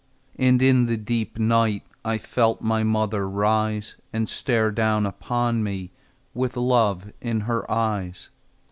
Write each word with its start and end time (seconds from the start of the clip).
And 0.39 0.63
in 0.63 0.87
the 0.87 0.97
deep 0.97 1.37
night 1.37 1.83
I 2.03 2.17
felt 2.17 2.59
my 2.63 2.83
mother 2.83 3.29
rise, 3.29 3.97
And 4.11 4.27
stare 4.27 4.71
down 4.71 5.05
upon 5.05 5.61
me 5.61 5.91
With 6.33 6.57
love 6.57 7.13
in 7.21 7.41
her 7.41 7.69
eyes. 7.69 8.31